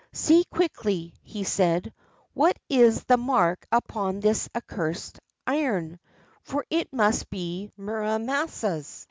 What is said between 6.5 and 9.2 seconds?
it must be Muramasa's!